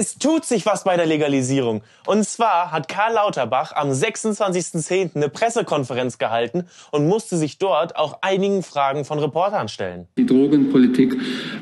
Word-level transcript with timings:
Es 0.00 0.16
tut 0.16 0.46
sich 0.46 0.64
was 0.64 0.84
bei 0.84 0.96
der 0.96 1.04
Legalisierung. 1.04 1.82
Und 2.06 2.24
zwar 2.24 2.72
hat 2.72 2.88
Karl 2.88 3.12
Lauterbach 3.12 3.72
am 3.76 3.90
26.10. 3.90 5.14
eine 5.14 5.28
Pressekonferenz 5.28 6.16
gehalten 6.16 6.64
und 6.90 7.06
musste 7.06 7.36
sich 7.36 7.58
dort 7.58 7.96
auch 7.96 8.16
einigen 8.22 8.62
Fragen 8.62 9.04
von 9.04 9.18
Reportern 9.18 9.68
stellen. 9.68 10.08
Die 10.16 10.24
Drogenpolitik 10.24 11.14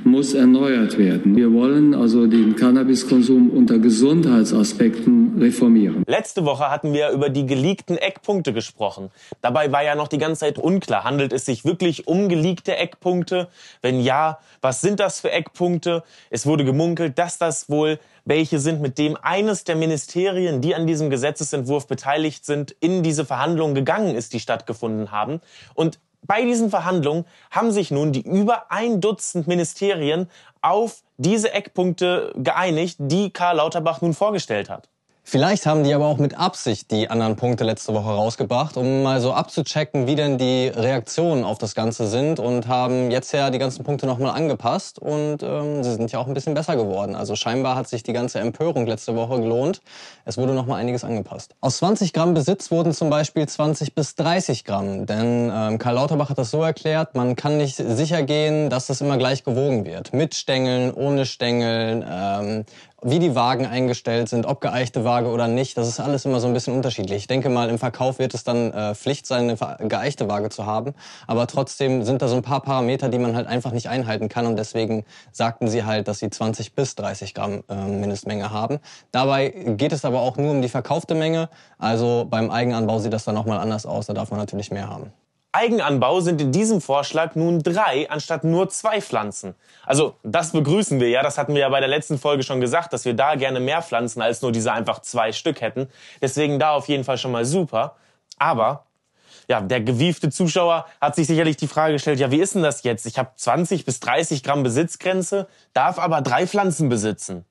muss 0.05 0.35
erneuert 0.35 0.99
werden. 0.99 1.35
Wir 1.35 1.53
wollen 1.53 1.97
also 1.97 2.29
den 2.29 2.55
Cannabiskonsum 2.55 3.51
unter 3.51 3.81
Gesundheitsaspekten 3.81 5.37
reformieren. 5.41 6.05
Letzte 6.07 6.45
Woche 6.45 6.71
hatten 6.71 6.93
wir 6.93 7.11
über 7.11 7.31
die 7.31 7.45
geleakten 7.45 7.99
Eckpunkte 7.99 8.53
gesprochen. 8.53 9.11
Dabei 9.41 9.73
war 9.73 9.83
ja 9.83 9.97
noch 9.97 10.07
die 10.07 10.19
ganze 10.19 10.43
Zeit 10.43 10.61
unklar, 10.61 11.03
handelt 11.03 11.33
es 11.33 11.45
sich 11.45 11.65
wirklich 11.65 12.07
um 12.07 12.29
geleakte 12.29 12.77
Eckpunkte? 12.77 13.49
Wenn 13.83 14.01
ja, 14.01 14.39
was 14.61 14.81
sind 14.81 15.01
das 15.01 15.19
für 15.19 15.33
Eckpunkte? 15.33 16.05
Es 16.31 16.47
wurde 16.47 16.65
gemunkelt, 16.65 17.19
dass 17.19 17.39
das 17.39 17.69
wohl 17.69 17.99
welche 18.29 18.59
sind, 18.59 18.83
mit 18.83 18.99
dem 18.99 19.17
eines 19.21 19.65
der 19.65 19.75
Ministerien, 19.75 20.61
die 20.61 20.75
an 20.75 20.87
diesem 20.87 21.09
Gesetzesentwurf 21.09 21.87
beteiligt 21.87 22.45
sind, 22.45 22.73
in 22.79 23.03
diese 23.03 23.25
Verhandlungen 23.25 23.75
gegangen 23.75 24.15
ist, 24.15 24.35
die 24.35 24.41
stattgefunden 24.41 25.11
haben. 25.11 25.41
Und 25.75 25.99
bei 26.23 26.45
diesen 26.45 26.69
Verhandlungen 26.69 27.25
haben 27.51 27.71
sich 27.71 27.91
nun 27.91 28.13
die 28.13 28.21
über 28.21 28.71
ein 28.71 29.01
Dutzend 29.01 29.47
Ministerien 29.47 30.29
auf 30.61 31.03
diese 31.17 31.53
Eckpunkte 31.53 32.33
geeinigt, 32.37 32.99
die 33.01 33.31
Karl 33.31 33.57
Lauterbach 33.57 34.03
nun 34.03 34.13
vorgestellt 34.13 34.69
hat. 34.69 34.91
Vielleicht 35.31 35.67
haben 35.67 35.85
die 35.85 35.93
aber 35.93 36.07
auch 36.07 36.17
mit 36.17 36.39
Absicht 36.39 36.91
die 36.91 37.11
anderen 37.11 37.37
Punkte 37.37 37.63
letzte 37.63 37.93
Woche 37.93 38.09
rausgebracht, 38.09 38.79
um 38.79 39.03
mal 39.03 39.21
so 39.21 39.35
abzuchecken, 39.35 40.07
wie 40.07 40.15
denn 40.15 40.39
die 40.39 40.69
Reaktionen 40.69 41.45
auf 41.45 41.59
das 41.59 41.75
Ganze 41.75 42.07
sind 42.07 42.41
und 42.41 42.67
haben 42.67 43.11
jetzt 43.11 43.33
ja 43.33 43.51
die 43.51 43.59
ganzen 43.59 43.85
Punkte 43.85 44.07
nochmal 44.07 44.35
angepasst 44.35 44.99
und 44.99 45.43
ähm, 45.43 45.85
sie 45.85 45.93
sind 45.93 46.11
ja 46.13 46.19
auch 46.19 46.29
ein 46.29 46.33
bisschen 46.33 46.55
besser 46.55 46.77
geworden. 46.77 47.15
Also 47.15 47.37
scheinbar 47.37 47.77
hat 47.77 47.91
sich 47.91 48.03
die 48.03 48.15
ganze 48.15 48.39
Empörung 48.41 48.87
letzte 48.87 49.17
Woche 49.17 49.39
gelohnt. 49.39 49.83
Es 50.25 50.39
wurde 50.39 50.55
nochmal 50.55 50.81
einiges 50.81 51.05
angepasst. 51.05 51.55
Aus 51.61 51.77
20 51.77 52.15
Gramm 52.15 52.33
Besitz 52.33 52.71
wurden 52.71 52.95
zum 52.95 53.11
Beispiel 53.11 53.47
20 53.47 53.95
bis 53.95 54.15
30 54.15 54.65
Gramm, 54.65 55.05
denn 55.05 55.53
ähm, 55.55 55.77
Karl 55.77 55.97
Lauterbach 55.97 56.31
hat 56.31 56.39
das 56.39 56.51
so 56.51 56.63
erklärt, 56.63 57.15
man 57.15 57.37
kann 57.37 57.59
nicht 57.59 57.77
sicher 57.77 58.23
gehen, 58.23 58.71
dass 58.71 58.87
das 58.87 59.03
immer 59.03 59.19
gleich 59.19 59.45
gewogen 59.45 59.85
wird. 59.85 60.15
Mit 60.15 60.35
Stängeln, 60.35 60.91
ohne 60.91 61.27
Stängeln, 61.27 62.03
ähm, 62.11 62.65
wie 63.03 63.19
die 63.19 63.35
Wagen 63.35 63.67
eingestellt 63.67 64.29
sind, 64.29 64.47
ob 64.47 64.61
geeichte 64.61 65.05
Waage 65.19 65.31
oder 65.31 65.49
nicht, 65.49 65.77
das 65.77 65.89
ist 65.89 66.01
alles 66.01 66.25
immer 66.25 66.41
so 66.41 66.47
ein 66.47 66.53
bisschen 66.53 66.75
unterschiedlich. 66.75 67.19
Ich 67.19 67.27
denke 67.27 67.49
mal, 67.49 67.69
im 67.69 67.79
Verkauf 67.79 68.19
wird 68.19 68.35
es 68.35 68.45
dann 68.45 68.73
äh, 68.73 68.95
Pflicht 68.95 69.27
sein, 69.27 69.51
eine 69.51 69.89
geeichte 69.89 70.29
Waage 70.29 70.49
zu 70.49 70.67
haben. 70.67 70.95
Aber 71.27 71.47
trotzdem 71.47 72.05
sind 72.05 72.23
da 72.23 72.29
so 72.29 72.37
ein 72.37 72.43
paar 72.43 72.63
Parameter, 72.63 73.09
die 73.09 73.19
man 73.19 73.35
halt 73.35 73.47
einfach 73.47 73.73
nicht 73.73 73.89
einhalten 73.89 74.29
kann. 74.29 74.47
Und 74.47 74.57
deswegen 74.57 75.05
sagten 75.33 75.69
sie 75.69 75.85
halt, 75.85 76.09
dass 76.09 76.21
sie 76.21 76.31
20 76.31 76.75
bis 76.75 76.95
30 76.95 77.35
Gramm 77.35 77.65
äh, 77.69 77.75
Mindestmenge 77.75 78.51
haben. 78.51 78.79
Dabei 79.11 79.49
geht 79.49 79.93
es 79.93 80.05
aber 80.05 80.21
auch 80.21 80.37
nur 80.37 80.53
um 80.53 80.63
die 80.63 80.69
verkaufte 80.69 81.15
Menge. 81.15 81.49
Also 81.79 82.27
beim 82.29 82.51
Eigenanbau 82.51 82.99
sieht 82.99 83.13
das 83.13 83.25
dann 83.25 83.35
nochmal 83.35 83.59
anders 83.59 83.87
aus. 83.87 84.07
Da 84.07 84.15
darf 84.15 84.31
man 84.31 84.39
natürlich 84.39 84.71
mehr 84.71 84.89
haben. 84.89 85.13
Eigenanbau 85.53 86.21
sind 86.21 86.41
in 86.41 86.53
diesem 86.53 86.81
Vorschlag 86.81 87.35
nun 87.35 87.63
drei 87.63 88.09
anstatt 88.11 88.45
nur 88.45 88.69
zwei 88.69 89.01
Pflanzen. 89.01 89.55
Also 89.87 90.17
das 90.23 90.53
begrüßen 90.53 91.01
wir 91.01 91.09
ja, 91.09 91.23
das 91.23 91.39
hatten 91.39 91.55
wir 91.55 91.63
ja 91.63 91.69
bei 91.71 91.81
der 91.81 91.89
letzten 91.89 92.19
Folge 92.19 92.43
schon 92.43 92.61
gesagt, 92.61 92.93
dass 92.93 93.07
wir 93.07 93.15
da 93.15 93.35
gerne 93.35 93.59
mehr 93.59 93.81
Pflanzen 93.81 94.21
als 94.21 94.43
nur 94.43 94.53
diese 94.53 94.73
einfach 94.73 95.01
zwei 95.01 95.33
Stück 95.33 95.63
hätten. 95.63 95.89
Deswegen 96.21 96.59
da 96.59 96.73
auf 96.73 96.89
jeden 96.89 97.05
Fall 97.05 97.17
schon 97.17 97.33
mal 97.33 97.47
super. 97.47 97.97
Aber 98.39 98.85
ja, 99.49 99.63
der 99.63 99.81
gewiefte 99.81 100.29
Zuschauer 100.29 100.85
hat 101.01 101.17
sich 101.17 101.27
sicherlich 101.27 101.57
die 101.57 101.69
Frage 101.69 101.95
gestellt, 101.95 102.21
ja, 102.21 102.31
wie 102.31 102.41
ist 102.41 102.55
denn 102.55 102.63
das 102.63 102.83
jetzt? 102.83 103.07
Ich 103.07 103.19
habe 103.19 103.31
20 103.35 103.87
bis 103.87 104.01
30 104.01 104.43
Gramm 104.43 104.63
Besitzgrenze, 104.63 105.49
darf 105.73 105.99
aber 105.99 106.21
drei 106.21 106.47
Pflanzen 106.47 106.91
besitzen. 106.91 107.47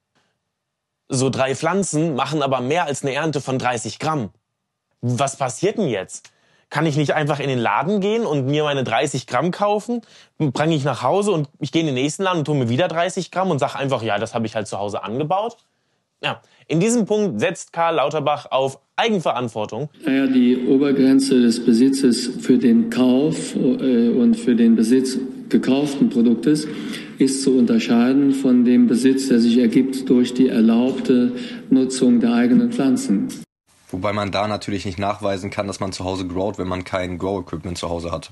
So 1.09 1.31
drei 1.31 1.55
Pflanzen 1.55 2.15
machen 2.15 2.43
aber 2.43 2.61
mehr 2.61 2.83
als 2.83 3.01
eine 3.01 3.13
Ernte 3.13 3.41
von 3.41 3.57
30 3.57 3.97
Gramm. 3.97 4.29
Was 5.01 5.37
passiert 5.37 5.79
denn 5.79 5.87
jetzt? 5.87 6.31
Kann 6.69 6.85
ich 6.85 6.97
nicht 6.97 7.13
einfach 7.13 7.39
in 7.39 7.47
den 7.47 7.59
Laden 7.59 8.01
gehen 8.01 8.25
und 8.25 8.45
mir 8.45 8.63
meine 8.63 8.83
30 8.83 9.25
Gramm 9.25 9.51
kaufen, 9.51 10.01
bringe 10.37 10.75
ich 10.75 10.83
nach 10.83 11.01
Hause 11.01 11.31
und 11.31 11.47
ich 11.59 11.71
gehe 11.71 11.81
in 11.81 11.85
den 11.85 11.95
nächsten 11.95 12.23
Laden 12.23 12.39
und 12.39 12.49
hole 12.49 12.59
mir 12.59 12.69
wieder 12.69 12.87
30 12.87 13.31
Gramm 13.31 13.51
und 13.51 13.59
sage 13.59 13.77
einfach, 13.77 14.03
ja, 14.03 14.19
das 14.19 14.33
habe 14.33 14.45
ich 14.45 14.55
halt 14.55 14.67
zu 14.67 14.77
Hause 14.77 15.03
angebaut? 15.03 15.57
Ja, 16.21 16.41
in 16.67 16.79
diesem 16.79 17.05
Punkt 17.05 17.39
setzt 17.39 17.71
Karl 17.71 17.95
Lauterbach 17.95 18.47
auf 18.49 18.79
Eigenverantwortung. 18.95 19.89
Naja, 20.03 20.25
die 20.25 20.67
Obergrenze 20.67 21.39
des 21.41 21.63
Besitzes 21.63 22.31
für 22.41 22.57
den 22.57 22.89
Kauf 22.89 23.55
äh, 23.55 24.09
und 24.09 24.35
für 24.35 24.55
den 24.55 24.75
Besitz 24.75 25.17
gekauften 25.49 26.09
Produktes 26.09 26.67
ist 27.19 27.43
zu 27.43 27.57
unterscheiden 27.57 28.33
von 28.33 28.65
dem 28.65 28.87
Besitz, 28.87 29.27
der 29.27 29.39
sich 29.39 29.57
ergibt 29.59 30.09
durch 30.09 30.33
die 30.33 30.49
erlaubte 30.49 31.31
Nutzung 31.69 32.19
der 32.19 32.33
eigenen 32.33 32.71
Pflanzen. 32.71 33.27
Wobei 33.89 34.13
man 34.13 34.31
da 34.31 34.47
natürlich 34.47 34.85
nicht 34.85 34.99
nachweisen 34.99 35.49
kann, 35.49 35.67
dass 35.67 35.79
man 35.79 35.91
zu 35.91 36.03
Hause 36.03 36.27
growt, 36.27 36.57
wenn 36.57 36.67
man 36.67 36.83
kein 36.83 37.17
Grow-Equipment 37.17 37.77
zu 37.77 37.89
Hause 37.89 38.11
hat. 38.11 38.31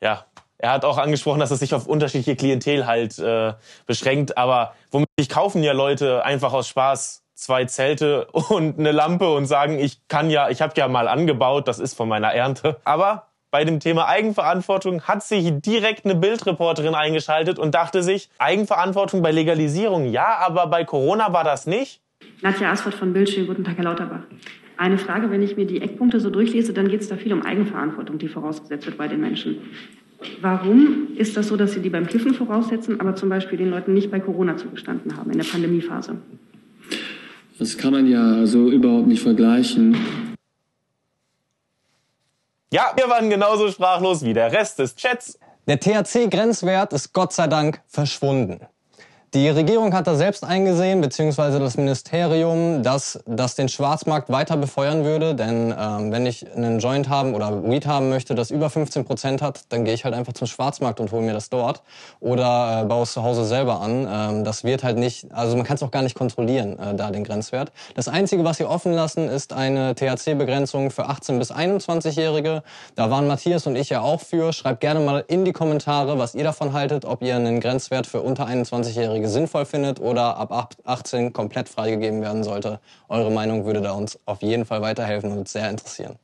Ja, 0.00 0.26
er 0.58 0.70
hat 0.70 0.84
auch 0.84 0.96
angesprochen, 0.96 1.40
dass 1.40 1.50
es 1.50 1.58
sich 1.58 1.74
auf 1.74 1.88
unterschiedliche 1.88 2.36
Klientel 2.36 2.86
halt 2.86 3.18
äh, 3.18 3.54
beschränkt. 3.86 4.38
Aber 4.38 4.74
womöglich 4.92 5.28
kaufen 5.28 5.62
ja 5.64 5.72
Leute 5.72 6.24
einfach 6.24 6.52
aus 6.52 6.68
Spaß 6.68 7.24
zwei 7.34 7.64
Zelte 7.64 8.26
und 8.32 8.78
eine 8.78 8.92
Lampe 8.92 9.28
und 9.34 9.46
sagen, 9.46 9.78
ich 9.78 10.06
kann 10.06 10.30
ja, 10.30 10.48
ich 10.50 10.62
habe 10.62 10.74
ja 10.76 10.86
mal 10.86 11.08
angebaut, 11.08 11.66
das 11.66 11.80
ist 11.80 11.94
von 11.94 12.08
meiner 12.08 12.32
Ernte. 12.32 12.76
Aber 12.84 13.26
bei 13.50 13.64
dem 13.64 13.80
Thema 13.80 14.06
Eigenverantwortung 14.06 15.02
hat 15.02 15.24
sich 15.24 15.52
direkt 15.60 16.04
eine 16.04 16.14
Bildreporterin 16.14 16.94
eingeschaltet 16.94 17.58
und 17.58 17.74
dachte 17.74 18.04
sich, 18.04 18.30
Eigenverantwortung 18.38 19.20
bei 19.20 19.32
Legalisierung, 19.32 20.06
ja, 20.06 20.38
aber 20.38 20.68
bei 20.68 20.84
Corona 20.84 21.32
war 21.32 21.44
das 21.44 21.66
nicht. 21.66 22.00
Nadja 22.40 22.70
Asford 22.70 22.94
von 22.94 23.12
Bildschirm, 23.12 23.48
guten 23.48 23.64
Tag, 23.64 23.76
Herr 23.76 23.84
Lauterbach. 23.84 24.22
Eine 24.76 24.98
Frage, 24.98 25.30
wenn 25.30 25.42
ich 25.42 25.56
mir 25.56 25.66
die 25.66 25.80
Eckpunkte 25.80 26.20
so 26.20 26.30
durchlese, 26.30 26.72
dann 26.72 26.88
geht 26.88 27.00
es 27.00 27.08
da 27.08 27.16
viel 27.16 27.32
um 27.32 27.42
Eigenverantwortung, 27.42 28.18
die 28.18 28.28
vorausgesetzt 28.28 28.86
wird 28.86 28.98
bei 28.98 29.08
den 29.08 29.20
Menschen. 29.20 29.58
Warum 30.40 31.08
ist 31.16 31.36
das 31.36 31.48
so, 31.48 31.56
dass 31.56 31.72
Sie 31.72 31.80
die 31.80 31.90
beim 31.90 32.06
Kiffen 32.06 32.34
voraussetzen, 32.34 33.00
aber 33.00 33.16
zum 33.16 33.28
Beispiel 33.28 33.58
den 33.58 33.70
Leuten 33.70 33.92
nicht 33.94 34.10
bei 34.10 34.20
Corona 34.20 34.56
zugestanden 34.56 35.16
haben, 35.16 35.30
in 35.30 35.38
der 35.38 35.44
Pandemiephase? 35.44 36.16
Das 37.58 37.76
kann 37.76 37.92
man 37.92 38.06
ja 38.06 38.36
also 38.36 38.70
überhaupt 38.70 39.06
nicht 39.06 39.22
vergleichen. 39.22 39.96
Ja, 42.72 42.92
wir 42.96 43.08
waren 43.08 43.28
genauso 43.28 43.70
sprachlos 43.70 44.24
wie 44.24 44.32
der 44.32 44.50
Rest 44.52 44.78
des 44.78 44.96
Chats. 44.96 45.38
Der 45.68 45.78
THC-Grenzwert 45.78 46.92
ist 46.92 47.12
Gott 47.12 47.32
sei 47.32 47.46
Dank 47.46 47.80
verschwunden. 47.86 48.60
Die 49.34 49.48
Regierung 49.48 49.94
hat 49.94 50.06
da 50.06 50.14
selbst 50.14 50.44
eingesehen, 50.44 51.00
beziehungsweise 51.00 51.58
das 51.58 51.78
Ministerium, 51.78 52.82
dass 52.82 53.18
das 53.24 53.54
den 53.54 53.70
Schwarzmarkt 53.70 54.28
weiter 54.28 54.58
befeuern 54.58 55.04
würde. 55.06 55.34
Denn 55.34 55.74
ähm, 55.74 56.12
wenn 56.12 56.26
ich 56.26 56.54
einen 56.54 56.80
Joint 56.80 57.08
haben 57.08 57.34
oder 57.34 57.64
Weed 57.64 57.86
haben 57.86 58.10
möchte, 58.10 58.34
das 58.34 58.50
über 58.50 58.68
15 58.68 59.06
Prozent 59.06 59.40
hat, 59.40 59.62
dann 59.70 59.86
gehe 59.86 59.94
ich 59.94 60.04
halt 60.04 60.14
einfach 60.14 60.34
zum 60.34 60.46
Schwarzmarkt 60.46 61.00
und 61.00 61.12
hole 61.12 61.22
mir 61.22 61.32
das 61.32 61.48
dort. 61.48 61.80
Oder 62.20 62.82
äh, 62.82 62.84
baue 62.84 63.04
es 63.04 63.14
zu 63.14 63.22
Hause 63.22 63.46
selber 63.46 63.80
an. 63.80 64.06
Ähm, 64.06 64.44
das 64.44 64.64
wird 64.64 64.84
halt 64.84 64.98
nicht, 64.98 65.32
also 65.32 65.56
man 65.56 65.64
kann 65.64 65.76
es 65.76 65.82
auch 65.82 65.90
gar 65.90 66.02
nicht 66.02 66.14
kontrollieren, 66.14 66.78
äh, 66.78 66.94
da 66.94 67.10
den 67.10 67.24
Grenzwert. 67.24 67.72
Das 67.94 68.08
Einzige, 68.08 68.44
was 68.44 68.58
sie 68.58 68.66
offen 68.66 68.92
lassen, 68.92 69.30
ist 69.30 69.54
eine 69.54 69.94
THC-Begrenzung 69.94 70.90
für 70.90 71.08
18- 71.08 71.38
bis 71.38 71.50
21-Jährige. 71.50 72.62
Da 72.96 73.10
waren 73.10 73.26
Matthias 73.28 73.66
und 73.66 73.76
ich 73.76 73.88
ja 73.88 74.02
auch 74.02 74.20
für. 74.20 74.52
Schreibt 74.52 74.80
gerne 74.80 75.00
mal 75.00 75.24
in 75.26 75.46
die 75.46 75.52
Kommentare, 75.52 76.18
was 76.18 76.34
ihr 76.34 76.44
davon 76.44 76.74
haltet, 76.74 77.06
ob 77.06 77.22
ihr 77.22 77.34
einen 77.34 77.60
Grenzwert 77.60 78.06
für 78.06 78.20
unter 78.20 78.46
21-Jährige 78.46 79.21
Minderjährige 79.22 79.28
sinnvoll 79.28 79.64
findet 79.64 80.00
oder 80.00 80.36
ab 80.36 80.52
18 80.84 81.32
komplett 81.32 81.68
freigegeben 81.68 82.22
werden 82.22 82.44
sollte. 82.44 82.80
Eure 83.08 83.30
Meinung 83.30 83.64
würde 83.64 83.80
da 83.80 83.92
uns 83.92 84.18
auf 84.26 84.42
jeden 84.42 84.64
Fall 84.64 84.82
weiterhelfen 84.82 85.32
und 85.32 85.38
uns 85.38 85.52
sehr 85.52 85.70
interessieren. 85.70 86.18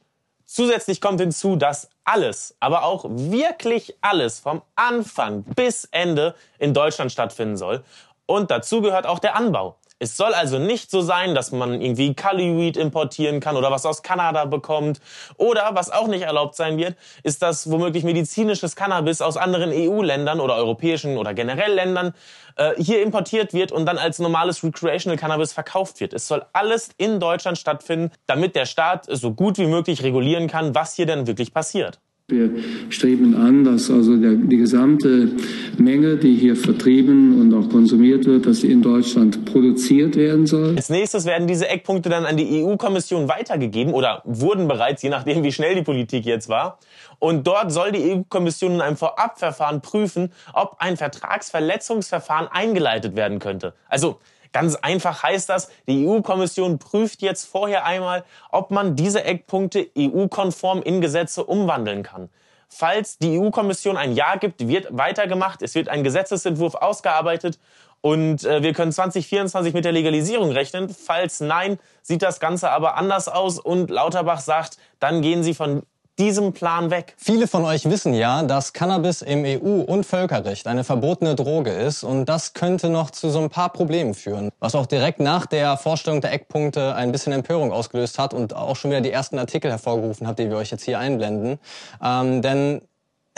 Zusätzlich 0.45 1.01
kommt 1.01 1.21
hinzu, 1.21 1.57
dass 1.57 1.91
alles, 2.05 2.55
aber 2.59 2.85
auch 2.85 3.05
wirklich 3.09 3.97
alles 4.01 4.39
vom 4.39 4.63
Anfang 4.77 5.43
bis 5.43 5.85
Ende 5.91 6.35
in 6.59 6.73
Deutschland 6.73 7.13
stattfinden 7.13 7.57
soll. 7.57 7.85
Und 8.27 8.51
dazu 8.51 8.81
gehört 8.81 9.07
auch 9.07 9.19
der 9.19 9.37
Anbau. 9.37 9.77
Es 10.01 10.17
soll 10.17 10.33
also 10.33 10.59
nicht 10.61 10.91
so 10.93 11.01
sein, 11.01 11.35
dass 11.35 11.51
man 11.51 11.81
irgendwie 11.81 12.15
Cali 12.15 12.69
importieren 12.69 13.41
kann 13.41 13.57
oder 13.57 13.71
was 13.73 13.85
aus 13.85 14.03
Kanada 14.03 14.45
bekommt. 14.45 15.01
Oder 15.37 15.71
was 15.73 15.91
auch 15.91 16.07
nicht 16.07 16.23
erlaubt 16.23 16.55
sein 16.55 16.79
wird, 16.79 16.97
ist, 17.25 17.43
dass 17.43 17.69
womöglich 17.71 18.05
medizinisches 18.05 18.77
Cannabis 18.77 19.21
aus 19.21 19.37
anderen 19.37 19.71
EU-Ländern 19.73 20.39
oder 20.39 20.55
europäischen 20.55 21.17
oder 21.17 21.35
generell 21.35 21.73
Ländern 21.73 22.15
äh, 22.57 22.75
hier 22.79 23.03
importiert 23.03 23.53
wird 23.53 23.73
und 23.73 23.87
dann 23.87 23.99
als 23.99 24.21
normales 24.21 24.63
Recreational 24.63 25.19
Cannabis 25.19 25.53
verkauft 25.53 26.01
wird. 26.01 26.13
Es 26.13 26.29
soll 26.29 26.45
alles 26.53 26.91
in 26.97 27.19
Deutschland 27.19 27.59
stattfinden, 27.59 28.13
damit 28.27 28.55
der 28.55 28.67
Staat 28.67 29.07
so 29.09 29.33
gut 29.33 29.59
wie 29.59 29.67
möglich 29.67 30.05
regulieren 30.05 30.47
kann, 30.47 30.75
was 30.77 30.95
hier 30.95 31.07
denn 31.07 31.27
wirklich 31.27 31.53
passiert. 31.53 31.99
Wir 32.31 32.51
streben 32.91 33.35
an, 33.35 33.65
dass 33.65 33.91
also 33.91 34.15
der, 34.19 34.33
die 34.33 34.59
gesamte 34.59 35.31
Menge, 35.79 36.19
die 36.19 36.35
hier 36.35 36.57
vertrieben 36.57 37.41
und 37.41 37.55
auch 37.55 37.71
konsumiert 37.71 38.27
wird, 38.27 38.45
dass 38.45 38.59
sie 38.59 38.71
in 38.71 38.83
Deutschland 38.83 39.47
produziert 39.47 40.15
werden 40.15 40.45
soll. 40.45 40.77
Als 40.77 40.91
nächstes 40.91 41.25
werden 41.25 41.47
diese 41.47 41.67
Eckpunkte 41.69 42.11
dann 42.11 42.27
an 42.27 42.37
die 42.37 42.63
EU-Kommission 42.63 43.29
weitergegeben 43.31 43.95
oder 43.95 44.21
wurden 44.27 44.69
bereits, 44.69 45.01
je 45.01 45.09
nachdem 45.09 45.43
wie 45.43 45.53
schnell 45.53 45.75
die 45.75 45.81
Politik 45.81 46.27
jetzt 46.27 46.51
war. 46.51 46.79
Und 47.19 47.47
dort 47.47 47.73
soll 47.73 47.93
die 47.93 48.13
EU-Kommission 48.13 48.75
in 48.75 48.81
einem 48.83 48.99
Vorabverfahren 48.99 49.81
prüfen, 49.81 50.31
ob 50.53 50.77
ein 50.81 50.99
Vertragsverletzungsverfahren 50.99 52.49
eingeleitet 52.49 53.17
werden 53.17 53.39
könnte. 53.39 53.73
Also 53.89 54.19
Ganz 54.53 54.77
einfach 54.77 55.23
heißt 55.23 55.49
das, 55.49 55.71
die 55.87 56.07
EU-Kommission 56.07 56.79
prüft 56.79 57.23
jetzt 57.23 57.45
vorher 57.45 57.85
einmal, 57.85 58.25
ob 58.51 58.71
man 58.71 58.97
diese 58.97 59.25
Eckpunkte 59.25 59.89
EU-konform 59.97 60.83
in 60.83 61.01
Gesetze 61.01 61.45
umwandeln 61.45 62.03
kann. 62.03 62.29
Falls 62.69 63.19
die 63.19 63.39
EU-Kommission 63.39 63.97
ein 63.97 64.13
Ja 64.13 64.37
gibt, 64.37 64.69
wird 64.69 64.89
weitergemacht, 64.91 65.63
es 65.63 65.75
wird 65.75 65.89
ein 65.89 66.05
Gesetzesentwurf 66.05 66.75
ausgearbeitet 66.75 67.59
und 68.01 68.45
äh, 68.45 68.63
wir 68.63 68.75
können 68.75 68.93
2024 68.93 69.75
mit 69.75 69.85
der 69.85 69.93
Legalisierung 69.93 70.53
rechnen. 70.53 70.89
Falls 70.89 71.41
nein, 71.41 71.79
sieht 72.03 72.23
das 72.23 72.41
Ganze 72.41 72.71
aber 72.71 72.97
anders 72.97 73.29
aus 73.29 73.59
und 73.59 73.91
Lauterbach 73.91 74.41
sagt, 74.41 74.79
dann 75.01 75.23
gehen 75.23 75.43
sie 75.43 75.55
von 75.55 75.83
diesem 76.19 76.53
Plan 76.53 76.91
weg. 76.91 77.15
Viele 77.17 77.47
von 77.47 77.65
euch 77.65 77.89
wissen 77.89 78.13
ja, 78.13 78.43
dass 78.43 78.73
Cannabis 78.73 79.23
im 79.23 79.45
EU- 79.45 79.83
und 79.83 80.05
Völkerrecht 80.05 80.67
eine 80.67 80.85
verbotene 80.85 81.35
Droge 81.35 81.71
ist 81.71 82.03
und 82.03 82.27
das 82.27 82.55
könnte 82.55 82.91
noch 82.91 83.11
zu 83.11 83.31
so 83.31 83.41
ein 83.41 83.51
paar 83.51 83.73
Problemen 83.73 84.15
führen, 84.15 84.51
was 84.59 84.75
auch 84.75 84.87
direkt 84.87 85.21
nach 85.21 85.47
der 85.47 85.77
Vorstellung 85.77 86.21
der 86.21 86.33
Eckpunkte 86.33 86.95
ein 86.95 87.13
bisschen 87.13 87.33
Empörung 87.33 87.73
ausgelöst 87.73 88.19
hat 88.19 88.35
und 88.35 88.55
auch 88.55 88.77
schon 88.77 88.91
wieder 88.91 89.01
die 89.01 89.13
ersten 89.13 89.39
Artikel 89.39 89.71
hervorgerufen 89.71 90.27
hat, 90.27 90.39
die 90.39 90.51
wir 90.51 90.57
euch 90.57 90.71
jetzt 90.71 90.85
hier 90.85 90.99
einblenden. 90.99 91.59
Ähm, 92.03 92.43
denn 92.43 92.83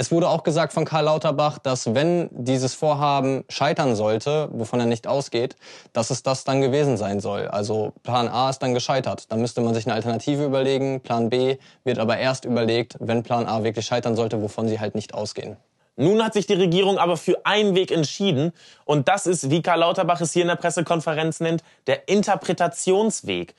es 0.00 0.11
wurde 0.11 0.31
auch 0.31 0.44
gesagt 0.44 0.73
von 0.73 0.87
Karl 0.87 1.05
Lauterbach, 1.05 1.58
dass 1.58 1.94
wenn 1.94 2.31
dieses 2.32 2.73
Vorhaben 2.73 3.44
scheitern 3.50 3.94
sollte, 3.94 4.49
wovon 4.50 4.81
er 4.81 4.87
nicht 4.87 5.06
ausgeht, 5.06 5.56
dass 5.93 6.08
es 6.08 6.23
das 6.23 6.44
dann 6.44 6.62
gewesen 6.62 6.97
sein 6.97 7.20
soll. 7.20 7.49
Also 7.49 7.93
Plan 8.02 8.26
A 8.26 8.49
ist 8.49 8.61
dann 8.61 8.73
gescheitert. 8.73 9.31
Dann 9.31 9.43
müsste 9.43 9.61
man 9.61 9.75
sich 9.75 9.85
eine 9.85 9.93
Alternative 9.93 10.43
überlegen. 10.43 11.02
Plan 11.02 11.29
B 11.29 11.58
wird 11.85 11.99
aber 11.99 12.17
erst 12.17 12.47
überlegt, 12.47 12.97
wenn 12.99 13.23
Plan 13.23 13.44
A 13.44 13.62
wirklich 13.62 13.85
scheitern 13.85 14.17
sollte, 14.17 14.41
wovon 14.41 14.69
sie 14.69 14.81
halt 14.81 14.94
nicht 14.94 15.12
ausgehen. 15.12 15.58
Nun 15.97 16.25
hat 16.25 16.32
sich 16.32 16.46
die 16.46 16.55
Regierung 16.55 16.96
aber 16.96 17.19
für 17.19 17.44
einen 17.44 17.75
Weg 17.75 17.91
entschieden 17.91 18.53
und 18.87 19.06
das 19.06 19.26
ist, 19.26 19.50
wie 19.50 19.61
Karl 19.61 19.81
Lauterbach 19.81 20.23
es 20.23 20.32
hier 20.32 20.43
in 20.43 20.49
der 20.49 20.56
Pressekonferenz 20.56 21.41
nennt, 21.41 21.62
der 21.87 22.08
Interpretationsweg. 22.08 23.55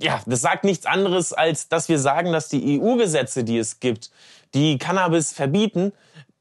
Ja, 0.00 0.20
das 0.26 0.40
sagt 0.40 0.64
nichts 0.64 0.86
anderes, 0.86 1.32
als 1.32 1.68
dass 1.68 1.88
wir 1.88 2.00
sagen, 2.00 2.32
dass 2.32 2.48
die 2.48 2.80
EU-Gesetze, 2.80 3.44
die 3.44 3.58
es 3.58 3.78
gibt, 3.78 4.10
die 4.54 4.78
Cannabis 4.78 5.32
verbieten, 5.32 5.92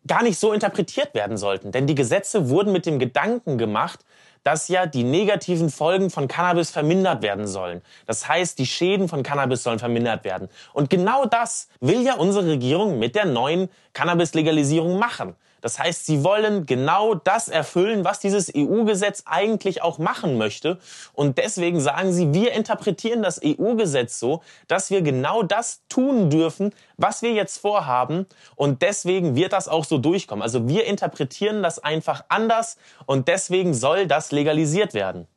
gar 0.07 0.23
nicht 0.23 0.39
so 0.39 0.53
interpretiert 0.53 1.13
werden 1.13 1.37
sollten. 1.37 1.71
Denn 1.71 1.87
die 1.87 1.95
Gesetze 1.95 2.49
wurden 2.49 2.71
mit 2.71 2.85
dem 2.85 2.99
Gedanken 2.99 3.57
gemacht, 3.57 3.99
dass 4.43 4.69
ja 4.69 4.85
die 4.85 5.03
negativen 5.03 5.69
Folgen 5.69 6.09
von 6.09 6.29
Cannabis 6.29 6.69
vermindert 6.69 7.21
werden 7.21 7.47
sollen. 7.47 7.81
Das 8.05 8.29
heißt, 8.29 8.57
die 8.59 8.65
Schäden 8.65 9.09
von 9.09 9.21
Cannabis 9.21 9.63
sollen 9.63 9.79
vermindert 9.79 10.23
werden. 10.23 10.47
Und 10.71 10.89
genau 10.89 11.25
das 11.25 11.67
will 11.81 12.01
ja 12.01 12.15
unsere 12.15 12.47
Regierung 12.47 12.97
mit 12.97 13.15
der 13.15 13.25
neuen 13.25 13.67
Cannabis-Legalisierung 13.91 14.97
machen. 14.97 15.35
Das 15.61 15.79
heißt, 15.79 16.05
sie 16.05 16.23
wollen 16.23 16.65
genau 16.65 17.15
das 17.15 17.47
erfüllen, 17.47 18.03
was 18.05 18.19
dieses 18.19 18.51
EU-Gesetz 18.55 19.23
eigentlich 19.25 19.81
auch 19.81 19.97
machen 19.97 20.37
möchte. 20.37 20.79
Und 21.13 21.37
deswegen 21.37 21.79
sagen 21.79 22.13
sie, 22.13 22.33
wir 22.33 22.51
interpretieren 22.53 23.21
das 23.21 23.41
EU-Gesetz 23.43 24.19
so, 24.19 24.41
dass 24.67 24.89
wir 24.89 25.01
genau 25.01 25.43
das 25.43 25.81
tun 25.89 26.29
dürfen, 26.29 26.73
was 26.97 27.21
wir 27.21 27.33
jetzt 27.33 27.57
vorhaben. 27.57 28.25
Und 28.55 28.81
deswegen 28.81 29.35
wird 29.35 29.53
das 29.53 29.67
auch 29.67 29.85
so 29.85 29.97
durchkommen. 29.97 30.43
Also 30.43 30.67
wir 30.67 30.85
interpretieren 30.85 31.63
das 31.63 31.79
einfach 31.79 32.25
anders 32.29 32.77
und 33.05 33.27
deswegen 33.27 33.73
soll 33.73 34.07
das 34.07 34.31
legalisiert 34.31 34.93
werden. 34.93 35.27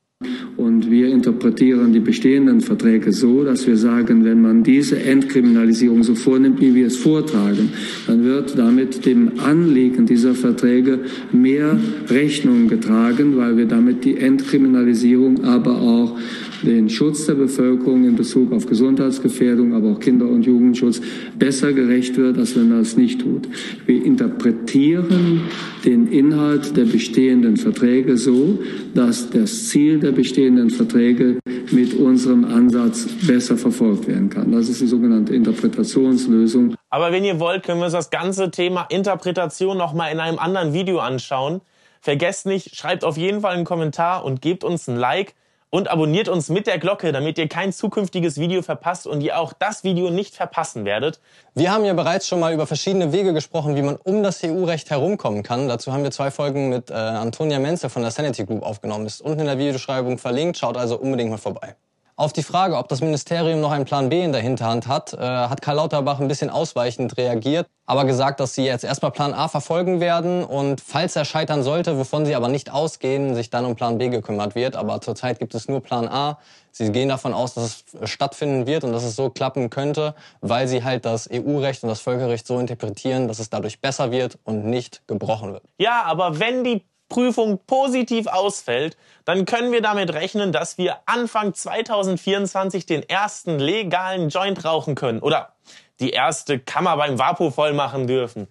Und 0.59 0.91
wir 0.91 1.09
interpretieren 1.09 1.95
die 1.95 2.01
bestehenden 2.01 2.61
Verträge 2.61 3.13
so, 3.13 3.43
dass 3.45 3.67
wir 3.67 3.79
sagen, 3.79 4.23
wenn 4.25 4.43
man 4.43 4.63
diese 4.63 5.01
Entkriminalisierung 5.01 6.03
so 6.03 6.15
vornimmt, 6.15 6.61
wie 6.61 6.75
wir 6.75 6.89
es 6.89 6.97
vortragen, 6.97 7.71
dann 8.07 8.25
wird 8.25 8.59
damit 8.59 9.07
dem 9.07 9.33
Anliegen 9.39 10.05
dieser 10.05 10.35
Verträge 10.35 10.99
mehr 11.33 11.81
Rechnung 12.11 12.69
getragen, 12.69 13.39
weil 13.39 13.57
wir 13.57 13.65
damit 13.65 14.05
die 14.05 14.19
Entkriminalisierung, 14.19 15.45
aber 15.45 15.81
auch 15.81 16.19
den 16.63 16.91
Schutz 16.91 17.27
der 17.27 17.35
Bevölkerung 17.35 18.05
in 18.05 18.17
Bezug 18.17 18.53
auf 18.53 18.67
Gesundheitsgefährdung, 18.67 19.73
aber 19.73 19.93
auch 19.93 20.01
Kinder- 20.01 20.29
und 20.29 20.45
Jugendschutz 20.45 21.01
besser 21.39 21.73
gerecht 21.73 22.19
wird, 22.19 22.37
als 22.37 22.57
wenn 22.57 22.69
man 22.69 22.81
es 22.81 22.97
nicht 22.97 23.23
tut. 23.23 23.49
Wir 23.87 24.05
interpretieren 24.05 25.41
den 25.85 26.09
Inhalt 26.09 26.77
der 26.77 26.85
bestehenden 26.85 27.57
Verträge 27.57 28.19
so, 28.19 28.59
dass 28.95 29.31
das 29.31 29.69
Ziel 29.69 30.01
der 30.01 30.13
bestehenden 30.13 30.71
Verträge 30.71 31.39
mit 31.71 31.95
unserem 31.95 32.45
Ansatz 32.45 33.07
besser 33.27 33.57
verfolgt 33.57 34.07
werden 34.09 34.31
kann. 34.31 34.51
Das 34.53 34.69
ist 34.69 34.81
die 34.81 34.87
sogenannte 34.87 35.35
Interpretationslösung. 35.35 36.75
Aber 36.89 37.13
wenn 37.13 37.25
ihr 37.25 37.39
wollt, 37.39 37.63
können 37.63 37.81
wir 37.81 37.85
uns 37.85 37.93
das 37.93 38.11
ganze 38.11 38.51
Thema 38.51 38.87
Interpretation 38.91 39.77
noch 39.77 39.93
mal 39.93 40.09
in 40.09 40.21
einem 40.21 40.39
anderen 40.39 40.73
Video 40.73 40.99
anschauen. 40.99 41.61
Vergesst 42.01 42.47
nicht, 42.47 42.75
schreibt 42.75 43.05
auf 43.05 43.17
jeden 43.17 43.43
Fall 43.43 43.55
einen 43.55 43.65
Kommentar 43.65 44.25
und 44.25 44.41
gebt 44.41 44.65
uns 44.65 44.89
ein 44.89 44.97
Like 44.97 45.35
und 45.71 45.89
abonniert 45.89 46.29
uns 46.29 46.49
mit 46.49 46.67
der 46.67 46.79
Glocke, 46.79 47.13
damit 47.13 47.39
ihr 47.39 47.49
kein 47.49 47.73
zukünftiges 47.73 48.39
Video 48.39 48.61
verpasst 48.63 49.07
und 49.07 49.21
ihr 49.21 49.39
auch 49.39 49.53
das 49.53 49.85
Video 49.85 50.11
nicht 50.11 50.35
verpassen 50.35 50.85
werdet. 50.85 51.21
Wir 51.55 51.73
haben 51.73 51.85
ja 51.85 51.95
bereits 51.95 52.27
schon 52.27 52.41
mal 52.41 52.53
über 52.53 52.67
verschiedene 52.67 53.13
Wege 53.13 53.33
gesprochen, 53.33 53.77
wie 53.77 53.83
man 53.83 53.97
um 53.97 54.23
das 54.23 54.43
EU-Recht 54.45 54.91
herumkommen 54.91 55.43
kann. 55.43 55.69
Dazu 55.69 55.93
haben 55.93 56.03
wir 56.03 56.11
zwei 56.11 56.31
Folgen 56.31 56.69
mit 56.69 56.91
äh, 56.91 56.95
Antonia 56.95 57.59
Menzel 57.59 57.89
von 57.89 58.03
der 58.03 58.11
Sanity 58.11 58.45
Group 58.45 58.63
aufgenommen. 58.63 59.07
Ist 59.07 59.23
unten 59.23 59.41
in 59.41 59.47
der 59.47 59.59
Videobeschreibung 59.59 60.19
verlinkt, 60.19 60.59
schaut 60.59 60.77
also 60.77 60.99
unbedingt 60.99 61.31
mal 61.31 61.39
vorbei. 61.39 61.77
Auf 62.21 62.35
die 62.35 62.43
Frage, 62.43 62.77
ob 62.77 62.87
das 62.89 63.01
Ministerium 63.01 63.63
noch 63.63 63.71
einen 63.71 63.87
Plan 63.87 64.11
B 64.11 64.23
in 64.23 64.33
der 64.33 64.43
Hinterhand 64.43 64.87
hat, 64.87 65.15
äh, 65.15 65.17
hat 65.17 65.63
Karl 65.63 65.77
Lauterbach 65.77 66.21
ein 66.21 66.29
bisschen 66.29 66.51
ausweichend 66.51 67.17
reagiert, 67.17 67.67
aber 67.87 68.05
gesagt, 68.05 68.41
dass 68.41 68.55
sie 68.55 68.67
jetzt 68.67 68.85
erstmal 68.85 69.11
Plan 69.11 69.33
A 69.33 69.49
verfolgen 69.49 70.01
werden 70.01 70.45
und 70.45 70.83
falls 70.83 71.17
er 71.17 71.25
scheitern 71.25 71.63
sollte, 71.63 71.97
wovon 71.97 72.27
sie 72.27 72.35
aber 72.35 72.49
nicht 72.49 72.71
ausgehen, 72.71 73.35
sich 73.35 73.49
dann 73.49 73.65
um 73.65 73.75
Plan 73.75 73.97
B 73.97 74.11
gekümmert 74.11 74.55
wird. 74.55 74.77
Aber 74.77 75.01
zurzeit 75.01 75.39
gibt 75.39 75.55
es 75.55 75.67
nur 75.67 75.81
Plan 75.81 76.09
A. 76.09 76.37
Sie 76.73 76.93
gehen 76.93 77.09
davon 77.09 77.33
aus, 77.33 77.55
dass 77.55 77.85
es 78.03 78.11
stattfinden 78.11 78.67
wird 78.67 78.85
und 78.85 78.93
dass 78.93 79.03
es 79.03 79.17
so 79.17 79.31
klappen 79.31 79.71
könnte, 79.71 80.15
weil 80.43 80.69
sie 80.69 80.85
halt 80.85 81.07
das 81.07 81.27
EU-Recht 81.33 81.85
und 81.85 81.89
das 81.89 82.03
Völkerrecht 82.03 82.47
so 82.47 82.59
interpretieren, 82.59 83.29
dass 83.29 83.39
es 83.39 83.49
dadurch 83.49 83.81
besser 83.81 84.11
wird 84.11 84.39
und 84.45 84.67
nicht 84.67 85.01
gebrochen 85.07 85.55
wird. 85.55 85.63
Ja, 85.79 86.03
aber 86.03 86.39
wenn 86.39 86.65
die 86.65 86.85
Prüfung 87.11 87.61
positiv 87.67 88.27
ausfällt, 88.27 88.97
dann 89.27 89.45
können 89.45 89.73
wir 89.73 89.83
damit 89.83 90.15
rechnen, 90.15 90.53
dass 90.53 90.79
wir 90.79 90.97
Anfang 91.05 91.53
2024 91.53 92.87
den 92.87 93.07
ersten 93.07 93.59
legalen 93.59 94.31
Joint 94.31 94.65
rauchen 94.65 94.95
können 94.95 95.21
oder 95.21 95.53
die 96.01 96.11
erste 96.11 96.59
Kammer 96.59 96.97
beim 96.97 97.19
Vapo 97.19 97.51
voll 97.51 97.75
machen 97.75 98.07
dürfen. 98.07 98.49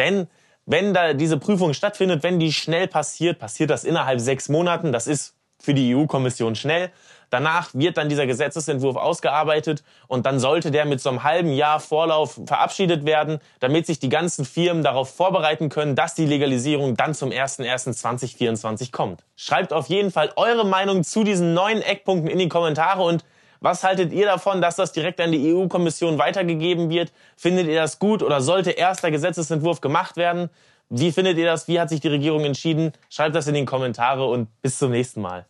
Denn 0.00 0.26
wenn 0.66 0.92
da 0.92 1.12
diese 1.14 1.38
Prüfung 1.38 1.74
stattfindet, 1.74 2.24
wenn 2.24 2.40
die 2.40 2.52
schnell 2.52 2.88
passiert, 2.88 3.38
passiert 3.38 3.70
das 3.70 3.84
innerhalb 3.84 4.20
sechs 4.20 4.48
Monaten. 4.48 4.92
Das 4.92 5.06
ist 5.06 5.36
für 5.60 5.74
die 5.74 5.94
EU-Kommission 5.94 6.54
schnell. 6.54 6.90
Danach 7.30 7.70
wird 7.74 7.96
dann 7.96 8.08
dieser 8.08 8.26
Gesetzesentwurf 8.26 8.96
ausgearbeitet 8.96 9.84
und 10.08 10.26
dann 10.26 10.40
sollte 10.40 10.72
der 10.72 10.84
mit 10.84 11.00
so 11.00 11.10
einem 11.10 11.22
halben 11.22 11.52
Jahr 11.52 11.78
Vorlauf 11.78 12.40
verabschiedet 12.44 13.06
werden, 13.06 13.38
damit 13.60 13.86
sich 13.86 14.00
die 14.00 14.08
ganzen 14.08 14.44
Firmen 14.44 14.82
darauf 14.82 15.14
vorbereiten 15.14 15.68
können, 15.68 15.94
dass 15.94 16.14
die 16.14 16.26
Legalisierung 16.26 16.96
dann 16.96 17.14
zum 17.14 17.30
01.01.2024 17.30 18.90
kommt. 18.90 19.22
Schreibt 19.36 19.72
auf 19.72 19.86
jeden 19.86 20.10
Fall 20.10 20.32
eure 20.34 20.66
Meinung 20.66 21.04
zu 21.04 21.22
diesen 21.22 21.54
neuen 21.54 21.82
Eckpunkten 21.82 22.28
in 22.28 22.40
die 22.40 22.48
Kommentare 22.48 23.02
und 23.02 23.24
was 23.62 23.84
haltet 23.84 24.12
ihr 24.12 24.24
davon, 24.24 24.62
dass 24.62 24.76
das 24.76 24.92
direkt 24.92 25.20
an 25.20 25.32
die 25.32 25.52
EU-Kommission 25.52 26.16
weitergegeben 26.18 26.88
wird? 26.88 27.12
Findet 27.36 27.66
ihr 27.66 27.78
das 27.78 27.98
gut 27.98 28.22
oder 28.22 28.40
sollte 28.40 28.70
erst 28.70 29.04
der 29.04 29.10
Gesetzesentwurf 29.10 29.82
gemacht 29.82 30.16
werden? 30.16 30.48
Wie 30.92 31.12
findet 31.12 31.38
ihr 31.38 31.46
das? 31.46 31.68
Wie 31.68 31.78
hat 31.78 31.88
sich 31.88 32.00
die 32.00 32.08
Regierung 32.08 32.44
entschieden? 32.44 32.90
Schreibt 33.10 33.36
das 33.36 33.46
in 33.46 33.54
die 33.54 33.64
Kommentare 33.64 34.26
und 34.26 34.48
bis 34.60 34.76
zum 34.76 34.90
nächsten 34.90 35.20
Mal. 35.20 35.46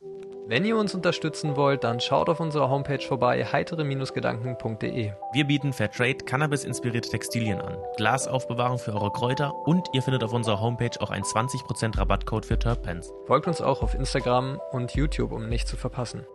Wenn 0.48 0.66
ihr 0.66 0.76
uns 0.76 0.94
unterstützen 0.94 1.56
wollt, 1.56 1.82
dann 1.82 1.98
schaut 1.98 2.28
auf 2.28 2.40
unserer 2.40 2.68
Homepage 2.68 3.00
vorbei, 3.00 3.42
heitere-gedanken.de. 3.46 5.12
Wir 5.32 5.44
bieten 5.46 5.72
Fairtrade 5.72 6.24
Cannabis-inspirierte 6.26 7.08
Textilien 7.08 7.58
an, 7.62 7.78
Glasaufbewahrung 7.96 8.78
für 8.78 8.92
eure 8.92 9.12
Kräuter 9.12 9.54
und 9.64 9.88
ihr 9.94 10.02
findet 10.02 10.24
auf 10.24 10.34
unserer 10.34 10.60
Homepage 10.60 11.00
auch 11.00 11.10
einen 11.10 11.24
20% 11.24 11.96
Rabattcode 11.96 12.44
für 12.44 12.58
Terpens. 12.58 13.10
Folgt 13.26 13.46
uns 13.46 13.62
auch 13.62 13.82
auf 13.82 13.94
Instagram 13.94 14.60
und 14.72 14.92
YouTube, 14.94 15.32
um 15.32 15.48
nichts 15.48 15.70
zu 15.70 15.78
verpassen. 15.78 16.26